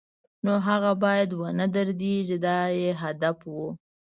نو 0.45 0.53
هغه 0.67 0.91
باید 1.03 1.29
و 1.33 1.41
نه 1.59 1.65
دردېږي 1.73 2.37
دا 2.45 2.57
یې 2.79 2.91
هدف 3.01 3.37
و. 3.53 3.55